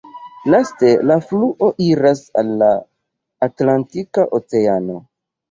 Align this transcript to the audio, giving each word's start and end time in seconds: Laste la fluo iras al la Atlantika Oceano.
Laste 0.51 0.87
la 1.09 1.17
fluo 1.31 1.69
iras 1.89 2.23
al 2.43 2.49
la 2.63 2.71
Atlantika 3.49 4.27
Oceano. 4.41 4.99